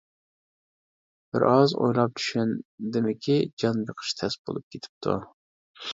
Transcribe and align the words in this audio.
بىر 1.35 1.45
ئاز 1.49 1.75
ئويلاپ 1.81 2.17
چۈشەندىمكى، 2.21 3.37
جان 3.65 3.85
بېقىش 3.91 4.19
تەس 4.23 4.39
بولۇپ 4.49 4.67
كېتىپتۇ. 4.77 5.19